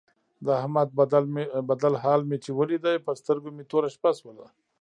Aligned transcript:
د 0.45 0.47
احمد 0.59 0.87
بدل 1.69 1.93
حال 2.03 2.21
مې 2.29 2.37
چې 2.43 2.51
ولید 2.59 2.83
په 3.05 3.11
سترګو 3.19 3.49
مې 3.55 3.63
توره 3.71 3.89
شپه 3.95 4.11
شوله. 4.19 4.45